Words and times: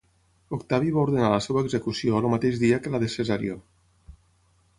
Octavi 0.55 0.93
va 0.95 1.03
ordenar 1.07 1.29
la 1.33 1.43
seva 1.47 1.63
execució 1.65 2.17
el 2.21 2.29
mateix 2.37 2.59
dia 2.65 2.81
que 2.87 2.95
la 2.97 3.03
de 3.05 3.11
Cesarió. 3.19 3.61